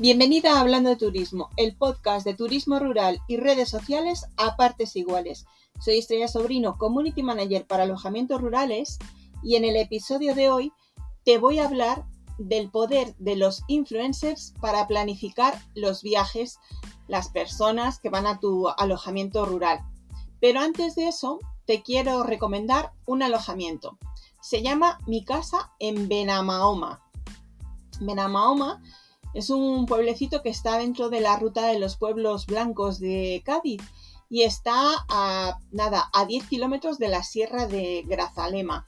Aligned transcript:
Bienvenida 0.00 0.54
a 0.56 0.60
Hablando 0.60 0.88
de 0.88 0.96
Turismo, 0.96 1.50
el 1.58 1.76
podcast 1.76 2.24
de 2.24 2.32
turismo 2.32 2.78
rural 2.78 3.20
y 3.28 3.36
redes 3.36 3.68
sociales 3.68 4.24
a 4.38 4.56
partes 4.56 4.96
iguales. 4.96 5.44
Soy 5.78 5.98
Estrella 5.98 6.26
Sobrino, 6.26 6.78
Community 6.78 7.22
Manager 7.22 7.66
para 7.66 7.82
alojamientos 7.82 8.40
rurales 8.40 8.98
y 9.42 9.56
en 9.56 9.66
el 9.66 9.76
episodio 9.76 10.34
de 10.34 10.48
hoy 10.48 10.72
te 11.26 11.36
voy 11.36 11.58
a 11.58 11.66
hablar 11.66 12.06
del 12.38 12.70
poder 12.70 13.14
de 13.18 13.36
los 13.36 13.62
influencers 13.68 14.54
para 14.58 14.86
planificar 14.86 15.60
los 15.74 16.02
viajes, 16.02 16.58
las 17.06 17.28
personas 17.28 18.00
que 18.00 18.08
van 18.08 18.26
a 18.26 18.40
tu 18.40 18.70
alojamiento 18.70 19.44
rural. 19.44 19.80
Pero 20.40 20.60
antes 20.60 20.94
de 20.94 21.08
eso, 21.08 21.40
te 21.66 21.82
quiero 21.82 22.22
recomendar 22.22 22.92
un 23.04 23.22
alojamiento. 23.22 23.98
Se 24.40 24.62
llama 24.62 24.98
Mi 25.06 25.26
Casa 25.26 25.72
en 25.78 26.08
Benamaoma. 26.08 27.02
Benamaoma 28.00 28.80
es 29.34 29.50
un 29.50 29.86
pueblecito 29.86 30.42
que 30.42 30.48
está 30.48 30.78
dentro 30.78 31.08
de 31.08 31.20
la 31.20 31.36
ruta 31.36 31.66
de 31.66 31.78
los 31.78 31.96
pueblos 31.96 32.46
blancos 32.46 32.98
de 32.98 33.42
Cádiz 33.44 33.82
y 34.28 34.42
está 34.42 35.04
a 35.08 35.58
nada, 35.72 36.08
a 36.12 36.24
10 36.24 36.46
kilómetros 36.48 36.98
de 36.98 37.08
la 37.08 37.22
sierra 37.22 37.66
de 37.66 38.04
Grazalema. 38.06 38.86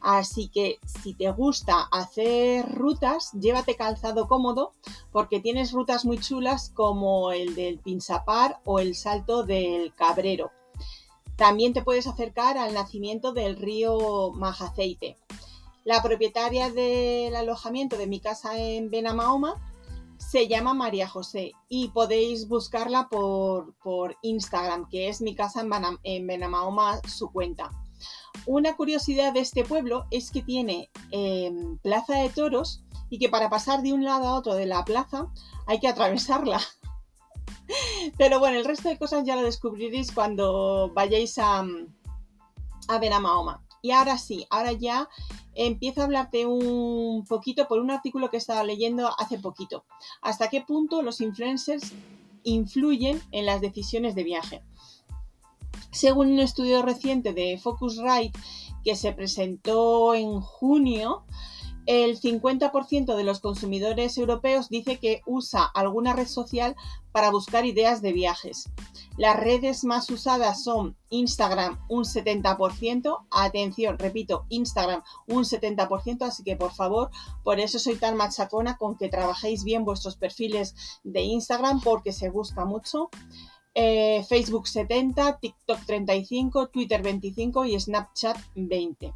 Así 0.00 0.48
que 0.48 0.78
si 0.84 1.14
te 1.14 1.30
gusta 1.30 1.88
hacer 1.90 2.70
rutas, 2.70 3.32
llévate 3.32 3.74
calzado 3.74 4.28
cómodo 4.28 4.72
porque 5.12 5.40
tienes 5.40 5.72
rutas 5.72 6.04
muy 6.04 6.18
chulas 6.18 6.70
como 6.74 7.32
el 7.32 7.54
del 7.54 7.78
Pinsapar 7.78 8.60
o 8.64 8.78
el 8.80 8.94
Salto 8.94 9.44
del 9.44 9.94
Cabrero. 9.94 10.52
También 11.36 11.72
te 11.72 11.82
puedes 11.82 12.06
acercar 12.06 12.58
al 12.58 12.74
nacimiento 12.74 13.32
del 13.32 13.56
río 13.56 14.30
Majaceite. 14.32 15.16
La 15.84 16.02
propietaria 16.02 16.70
del 16.70 17.34
alojamiento 17.34 17.96
de 17.96 18.06
mi 18.06 18.20
casa 18.20 18.58
en 18.58 18.90
Benamahoma 18.90 19.73
se 20.34 20.48
llama 20.48 20.74
María 20.74 21.06
José 21.06 21.52
y 21.68 21.90
podéis 21.90 22.48
buscarla 22.48 23.08
por, 23.08 24.16
Instagram, 24.22 24.88
que 24.88 25.08
es 25.08 25.20
mi 25.20 25.36
casa 25.36 25.64
en, 26.02 26.26
Benamahoma, 26.26 26.98
su 27.06 27.30
cuenta. 27.30 27.70
Una 28.44 28.74
curiosidad 28.74 29.32
de 29.32 29.38
este 29.38 29.62
pueblo 29.62 30.06
es 30.10 30.32
que 30.32 30.42
tiene 30.42 30.90
em, 31.12 31.78
plaza 31.78 32.16
de 32.16 32.30
toros 32.30 32.82
y 33.10 33.20
que 33.20 33.28
para 33.28 33.48
pasar 33.48 33.82
de 33.82 33.92
un 33.92 34.02
lado 34.02 34.26
a 34.26 34.34
otro 34.34 34.54
de 34.54 34.66
la 34.66 34.84
plaza 34.84 35.28
hay 35.68 35.78
que 35.78 35.86
atravesarla. 35.86 36.60
Pero 38.18 38.40
bueno, 38.40 38.58
el 38.58 38.64
resto 38.64 38.88
de 38.88 38.98
cosas 38.98 39.22
ya 39.24 39.36
lo 39.36 39.42
descubriréis 39.42 40.10
cuando 40.10 40.90
vayáis 40.92 41.38
a, 41.38 41.60
a. 41.60 43.63
Y 43.84 43.90
ahora 43.90 44.16
sí, 44.16 44.46
ahora 44.48 44.72
ya 44.72 45.10
empiezo 45.54 46.00
a 46.00 46.04
hablarte 46.04 46.46
un 46.46 47.22
poquito 47.28 47.68
por 47.68 47.80
un 47.80 47.90
artículo 47.90 48.30
que 48.30 48.38
estaba 48.38 48.64
leyendo 48.64 49.10
hace 49.20 49.38
poquito. 49.38 49.84
¿Hasta 50.22 50.48
qué 50.48 50.62
punto 50.62 51.02
los 51.02 51.20
influencers 51.20 51.92
influyen 52.44 53.20
en 53.30 53.44
las 53.44 53.60
decisiones 53.60 54.14
de 54.14 54.24
viaje? 54.24 54.62
Según 55.90 56.32
un 56.32 56.38
estudio 56.40 56.80
reciente 56.80 57.34
de 57.34 57.58
Focusrite 57.58 58.32
que 58.82 58.96
se 58.96 59.12
presentó 59.12 60.14
en 60.14 60.40
junio, 60.40 61.26
el 61.86 62.20
50% 62.20 63.14
de 63.16 63.24
los 63.24 63.40
consumidores 63.40 64.16
europeos 64.16 64.68
dice 64.68 64.98
que 64.98 65.22
usa 65.26 65.64
alguna 65.64 66.14
red 66.14 66.26
social 66.26 66.76
para 67.12 67.30
buscar 67.30 67.66
ideas 67.66 68.02
de 68.02 68.12
viajes. 68.12 68.70
Las 69.16 69.38
redes 69.38 69.84
más 69.84 70.10
usadas 70.10 70.64
son 70.64 70.96
Instagram 71.10 71.78
un 71.88 72.04
70%, 72.04 73.26
atención, 73.30 73.98
repito, 73.98 74.46
Instagram 74.48 75.02
un 75.28 75.44
70%, 75.44 76.22
así 76.22 76.42
que 76.42 76.56
por 76.56 76.72
favor, 76.72 77.10
por 77.44 77.60
eso 77.60 77.78
soy 77.78 77.96
tan 77.96 78.16
machacona 78.16 78.76
con 78.76 78.96
que 78.96 79.08
trabajéis 79.08 79.62
bien 79.62 79.84
vuestros 79.84 80.16
perfiles 80.16 80.74
de 81.04 81.22
Instagram 81.22 81.80
porque 81.80 82.12
se 82.12 82.30
busca 82.30 82.64
mucho. 82.64 83.10
Eh, 83.76 84.24
Facebook 84.28 84.68
70, 84.68 85.38
TikTok 85.38 85.84
35, 85.84 86.68
Twitter 86.68 87.02
25 87.02 87.64
y 87.66 87.78
Snapchat 87.78 88.38
20. 88.54 89.14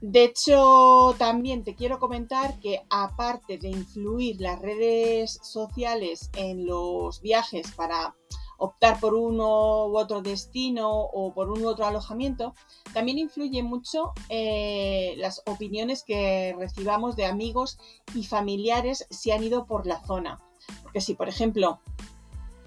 De 0.00 0.24
hecho, 0.24 1.14
también 1.18 1.62
te 1.62 1.74
quiero 1.74 1.98
comentar 1.98 2.58
que 2.58 2.86
aparte 2.88 3.58
de 3.58 3.68
influir 3.68 4.40
las 4.40 4.60
redes 4.60 5.38
sociales 5.42 6.30
en 6.36 6.64
los 6.66 7.20
viajes 7.20 7.70
para 7.72 8.14
optar 8.56 8.98
por 8.98 9.14
uno 9.14 9.86
u 9.86 9.98
otro 9.98 10.22
destino 10.22 10.90
o 10.90 11.34
por 11.34 11.50
un 11.50 11.64
u 11.64 11.68
otro 11.68 11.86
alojamiento, 11.86 12.54
también 12.94 13.18
influye 13.18 13.62
mucho 13.62 14.12
eh, 14.28 15.14
las 15.18 15.42
opiniones 15.46 16.02
que 16.02 16.54
recibamos 16.58 17.16
de 17.16 17.26
amigos 17.26 17.78
y 18.14 18.24
familiares 18.24 19.06
si 19.10 19.32
han 19.32 19.42
ido 19.42 19.66
por 19.66 19.86
la 19.86 20.02
zona. 20.04 20.40
Porque 20.82 21.00
si, 21.00 21.14
por 21.14 21.28
ejemplo, 21.28 21.80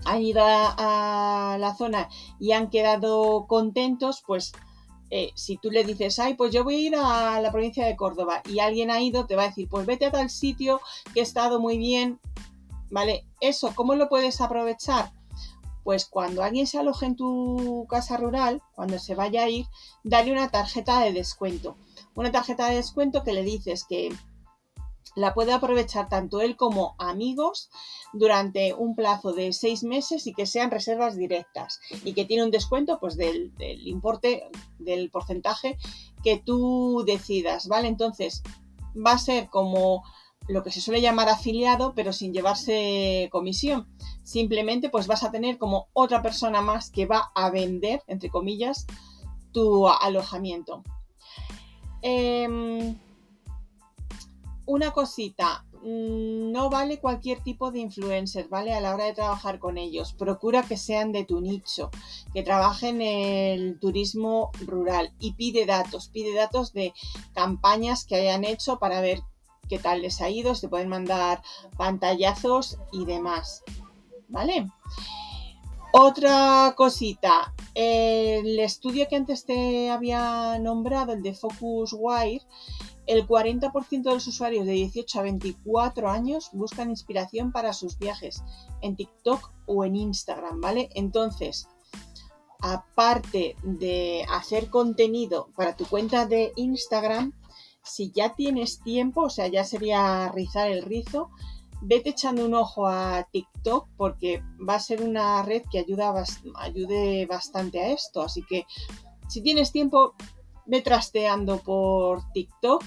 han 0.05 0.21
ido 0.21 0.41
a 0.45 1.57
la 1.59 1.75
zona 1.75 2.09
y 2.39 2.51
han 2.51 2.69
quedado 2.69 3.45
contentos, 3.47 4.23
pues 4.25 4.51
eh, 5.15 5.31
si 5.35 5.57
tú 5.57 5.69
le 5.69 5.83
dices, 5.83 6.17
ay, 6.17 6.33
pues 6.33 6.51
yo 6.51 6.63
voy 6.63 6.73
a 6.73 6.79
ir 6.79 6.95
a 6.95 7.39
la 7.39 7.51
provincia 7.51 7.85
de 7.85 7.95
Córdoba 7.95 8.41
y 8.49 8.57
alguien 8.57 8.89
ha 8.89 8.99
ido, 8.99 9.27
te 9.27 9.35
va 9.35 9.43
a 9.43 9.47
decir, 9.49 9.69
pues 9.69 9.85
vete 9.85 10.07
a 10.07 10.11
tal 10.11 10.31
sitio 10.31 10.81
que 11.13 11.19
he 11.19 11.23
estado 11.23 11.59
muy 11.59 11.77
bien, 11.77 12.19
¿vale? 12.89 13.23
Eso, 13.39 13.73
¿cómo 13.75 13.93
lo 13.93 14.09
puedes 14.09 14.41
aprovechar? 14.41 15.13
Pues 15.83 16.07
cuando 16.07 16.41
alguien 16.41 16.65
se 16.65 16.79
aloje 16.79 17.05
en 17.05 17.15
tu 17.15 17.85
casa 17.87 18.17
rural, 18.17 18.63
cuando 18.73 18.97
se 18.97 19.13
vaya 19.13 19.43
a 19.43 19.49
ir, 19.49 19.67
dale 20.03 20.31
una 20.31 20.49
tarjeta 20.49 21.01
de 21.01 21.13
descuento. 21.13 21.77
Una 22.15 22.31
tarjeta 22.31 22.67
de 22.69 22.77
descuento 22.77 23.23
que 23.23 23.33
le 23.33 23.43
dices 23.43 23.85
que 23.87 24.11
la 25.15 25.33
puede 25.33 25.53
aprovechar 25.53 26.09
tanto 26.09 26.41
él 26.41 26.55
como 26.55 26.95
amigos 26.97 27.69
durante 28.13 28.73
un 28.73 28.95
plazo 28.95 29.33
de 29.33 29.53
seis 29.53 29.83
meses 29.83 30.27
y 30.27 30.33
que 30.33 30.45
sean 30.45 30.71
reservas 30.71 31.15
directas 31.15 31.79
y 32.03 32.13
que 32.13 32.25
tiene 32.25 32.43
un 32.43 32.51
descuento 32.51 32.99
pues 32.99 33.15
del, 33.15 33.53
importe, 33.85 34.49
del 34.79 35.09
porcentaje 35.09 35.77
que 36.23 36.37
tú 36.37 37.03
decidas, 37.05 37.67
¿vale? 37.67 37.87
Entonces 37.87 38.43
va 38.95 39.13
a 39.13 39.17
ser 39.17 39.49
como 39.49 40.03
lo 40.47 40.63
que 40.63 40.71
se 40.71 40.81
suele 40.81 41.01
llamar 41.01 41.29
afiliado, 41.29 41.93
pero 41.95 42.11
sin 42.11 42.33
llevarse 42.33 43.29
comisión. 43.31 43.87
Simplemente 44.23 44.89
pues 44.89 45.07
vas 45.07 45.23
a 45.23 45.31
tener 45.31 45.57
como 45.57 45.87
otra 45.93 46.21
persona 46.21 46.61
más 46.61 46.89
que 46.89 47.05
va 47.05 47.31
a 47.33 47.49
vender, 47.49 48.01
entre 48.07 48.29
comillas, 48.29 48.85
tu 49.51 49.87
alojamiento. 49.87 50.83
Em, 52.01 52.97
una 54.65 54.91
cosita, 54.91 55.65
mm, 55.81 56.51
no 56.51 56.69
vale 56.69 56.99
cualquier 56.99 57.41
tipo 57.41 57.71
de 57.71 57.79
influencer, 57.79 58.47
¿vale? 58.47 58.73
A 58.73 58.81
la 58.81 58.93
hora 58.93 59.05
de 59.05 59.13
trabajar 59.13 59.59
con 59.59 59.77
ellos. 59.77 60.13
Procura 60.13 60.63
que 60.63 60.77
sean 60.77 61.11
de 61.11 61.25
tu 61.25 61.41
nicho, 61.41 61.89
que 62.33 62.43
trabajen 62.43 63.01
en 63.01 63.59
el 63.59 63.79
turismo 63.79 64.51
rural 64.65 65.13
y 65.19 65.33
pide 65.33 65.65
datos, 65.65 66.07
pide 66.07 66.33
datos 66.33 66.73
de 66.73 66.93
campañas 67.33 68.05
que 68.05 68.15
hayan 68.15 68.45
hecho 68.45 68.79
para 68.79 69.01
ver 69.01 69.21
qué 69.67 69.79
tal 69.79 70.01
les 70.01 70.21
ha 70.21 70.29
ido, 70.29 70.55
se 70.55 70.69
pueden 70.69 70.89
mandar 70.89 71.41
pantallazos 71.77 72.77
y 72.91 73.05
demás, 73.05 73.63
¿vale? 74.27 74.67
Otra 75.95 76.73
cosita, 76.75 77.53
el 77.75 78.59
estudio 78.59 79.07
que 79.07 79.15
antes 79.15 79.45
te 79.45 79.91
había 79.91 80.57
nombrado, 80.59 81.13
el 81.13 81.21
de 81.21 81.35
Focuswire, 81.35 82.41
el 83.05 83.27
40% 83.27 84.03
de 84.03 84.11
los 84.11 84.27
usuarios 84.27 84.65
de 84.65 84.73
18 84.73 85.19
a 85.19 85.23
24 85.23 86.09
años 86.09 86.49
buscan 86.53 86.89
inspiración 86.89 87.51
para 87.51 87.73
sus 87.73 87.97
viajes 87.97 88.43
en 88.81 88.95
TikTok 88.95 89.51
o 89.65 89.85
en 89.85 89.95
Instagram, 89.95 90.61
¿vale? 90.61 90.89
Entonces, 90.95 91.67
aparte 92.61 93.55
de 93.63 94.25
hacer 94.29 94.69
contenido 94.69 95.49
para 95.55 95.75
tu 95.75 95.85
cuenta 95.85 96.25
de 96.25 96.53
Instagram, 96.55 97.33
si 97.83 98.11
ya 98.11 98.35
tienes 98.35 98.81
tiempo, 98.81 99.23
o 99.23 99.29
sea, 99.29 99.47
ya 99.47 99.65
sería 99.65 100.31
rizar 100.33 100.71
el 100.71 100.83
rizo, 100.83 101.29
vete 101.81 102.11
echando 102.11 102.45
un 102.45 102.53
ojo 102.53 102.87
a 102.87 103.27
TikTok 103.31 103.89
porque 103.97 104.41
va 104.67 104.75
a 104.75 104.79
ser 104.79 105.01
una 105.01 105.43
red 105.43 105.63
que 105.69 105.79
ayuda, 105.79 106.13
ayude 106.55 107.25
bastante 107.25 107.81
a 107.81 107.89
esto. 107.89 108.21
Así 108.21 108.43
que 108.47 108.65
si 109.27 109.41
tienes 109.41 109.73
tiempo, 109.73 110.15
ve 110.65 110.81
trasteando 110.81 111.59
por 111.59 112.21
TikTok 112.33 112.83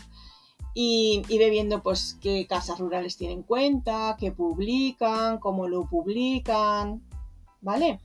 y, 0.79 1.23
ve 1.39 1.49
viendo 1.49 1.83
pues 1.83 2.19
qué 2.21 2.47
casas 2.47 2.79
rurales 2.79 3.17
tienen 3.17 3.43
cuenta, 3.43 4.17
qué 4.19 4.31
publican, 4.31 5.39
cómo 5.39 5.69
lo 5.69 5.89
publican, 5.89 7.03
¿vale? 7.63 8.01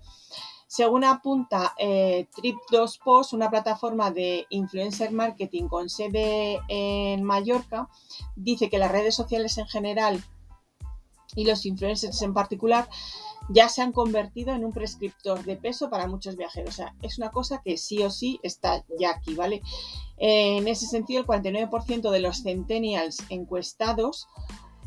Según 0.67 1.03
apunta 1.03 1.73
eh, 1.77 2.27
Trip2Post, 2.33 3.33
una 3.33 3.49
plataforma 3.49 4.09
de 4.09 4.45
influencer 4.49 5.11
marketing 5.11 5.67
con 5.67 5.89
sede 5.89 6.61
en 6.69 7.23
Mallorca, 7.23 7.89
dice 8.37 8.69
que 8.69 8.77
las 8.77 8.91
redes 8.91 9.15
sociales 9.15 9.57
en 9.57 9.67
general 9.67 10.23
y 11.35 11.43
los 11.45 11.65
influencers 11.65 12.21
en 12.21 12.33
particular 12.33 12.87
ya 13.53 13.69
se 13.69 13.81
han 13.81 13.91
convertido 13.91 14.53
en 14.53 14.65
un 14.65 14.71
prescriptor 14.71 15.43
de 15.43 15.57
peso 15.57 15.89
para 15.89 16.07
muchos 16.07 16.35
viajeros. 16.35 16.69
O 16.69 16.77
sea, 16.77 16.95
es 17.01 17.17
una 17.17 17.29
cosa 17.29 17.61
que 17.63 17.77
sí 17.77 18.01
o 18.03 18.09
sí 18.09 18.39
está 18.43 18.83
ya 18.99 19.11
aquí, 19.11 19.35
¿vale? 19.35 19.61
en 20.23 20.67
ese 20.67 20.85
sentido, 20.85 21.21
el 21.21 21.25
49% 21.25 22.11
de 22.11 22.19
los 22.19 22.43
centennials 22.43 23.17
encuestados 23.29 24.27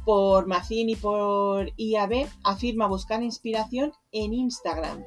por 0.05 0.47
Macín 0.47 0.91
y 0.91 0.97
por 0.97 1.73
IAB, 1.77 2.29
afirma 2.45 2.87
buscar 2.87 3.23
inspiración 3.23 3.93
en 4.13 4.33
Instagram 4.33 5.03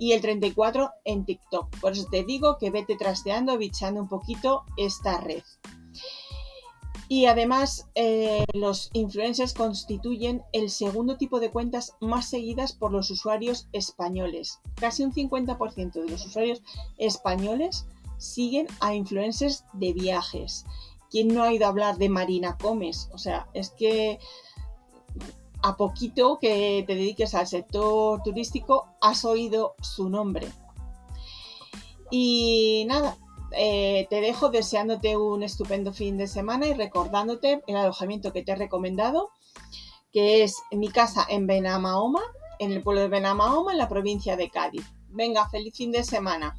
y 0.00 0.12
el 0.12 0.20
34 0.20 0.90
en 1.04 1.24
TikTok. 1.24 1.78
Por 1.80 1.92
eso 1.92 2.08
te 2.10 2.24
digo 2.24 2.58
que 2.58 2.70
vete 2.70 2.96
trasteando, 2.96 3.56
bichando 3.56 4.00
un 4.00 4.08
poquito 4.08 4.64
esta 4.76 5.20
red. 5.20 5.44
Y 7.12 7.26
además, 7.26 7.90
eh, 7.94 8.46
los 8.54 8.88
influencers 8.94 9.52
constituyen 9.52 10.42
el 10.52 10.70
segundo 10.70 11.18
tipo 11.18 11.40
de 11.40 11.50
cuentas 11.50 11.94
más 12.00 12.26
seguidas 12.26 12.72
por 12.72 12.90
los 12.90 13.10
usuarios 13.10 13.68
españoles. 13.74 14.60
Casi 14.76 15.04
un 15.04 15.12
50% 15.12 15.92
de 15.92 16.08
los 16.08 16.24
usuarios 16.24 16.62
españoles 16.96 17.84
siguen 18.16 18.66
a 18.80 18.94
influencers 18.94 19.66
de 19.74 19.92
viajes. 19.92 20.64
¿Quién 21.10 21.28
no 21.28 21.42
ha 21.42 21.52
ido 21.52 21.66
a 21.66 21.68
hablar 21.68 21.98
de 21.98 22.08
Marina 22.08 22.56
Gómez? 22.58 23.10
O 23.12 23.18
sea, 23.18 23.46
es 23.52 23.68
que 23.68 24.18
a 25.62 25.76
poquito 25.76 26.38
que 26.40 26.82
te 26.86 26.94
dediques 26.94 27.34
al 27.34 27.46
sector 27.46 28.22
turístico 28.22 28.86
has 29.02 29.26
oído 29.26 29.74
su 29.82 30.08
nombre. 30.08 30.48
Y 32.10 32.86
nada, 32.88 33.18
eh, 33.56 34.06
te 34.10 34.20
dejo 34.20 34.48
deseándote 34.50 35.16
un 35.16 35.42
estupendo 35.42 35.92
fin 35.92 36.16
de 36.16 36.26
semana 36.26 36.66
y 36.66 36.74
recordándote 36.74 37.62
el 37.66 37.76
alojamiento 37.76 38.32
que 38.32 38.42
te 38.42 38.52
he 38.52 38.56
recomendado, 38.56 39.30
que 40.12 40.42
es 40.42 40.56
mi 40.70 40.88
casa 40.88 41.26
en 41.28 41.46
Benamahoma, 41.46 42.22
en 42.58 42.72
el 42.72 42.82
pueblo 42.82 43.00
de 43.02 43.08
Benamahoma, 43.08 43.72
en 43.72 43.78
la 43.78 43.88
provincia 43.88 44.36
de 44.36 44.50
Cádiz. 44.50 44.84
Venga, 45.08 45.48
feliz 45.48 45.76
fin 45.76 45.92
de 45.92 46.04
semana. 46.04 46.56